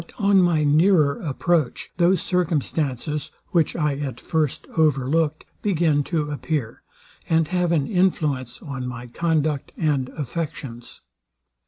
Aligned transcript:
But 0.03 0.13
on 0.17 0.41
my 0.41 0.63
nearer 0.63 1.21
approach, 1.21 1.91
those 1.97 2.23
circumstances, 2.23 3.29
which 3.49 3.75
I 3.75 3.97
at 3.99 4.19
first 4.19 4.65
over 4.75 5.07
looked, 5.07 5.45
begin 5.61 6.03
to 6.05 6.31
appear, 6.31 6.81
and 7.29 7.47
have 7.49 7.71
an 7.71 7.85
influence 7.85 8.63
on 8.63 8.87
my 8.87 9.05
conduct 9.05 9.73
and 9.77 10.09
affections. 10.09 11.01